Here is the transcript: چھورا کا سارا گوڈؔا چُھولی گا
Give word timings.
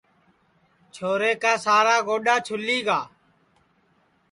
چھورا 0.93 1.31
کا 1.41 1.53
سارا 1.65 1.95
گوڈؔا 2.07 2.35
چُھولی 2.45 2.77
گا 2.87 2.99